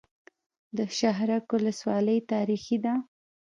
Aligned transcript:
د 0.77 0.79
شهرک 0.97 1.45
ولسوالۍ 1.55 2.19
تاریخي 2.31 2.77
ده 2.85 2.93